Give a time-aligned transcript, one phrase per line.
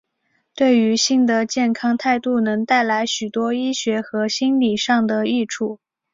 [0.55, 5.79] 对于性的健康态度能带来许多医学和心里上的益处。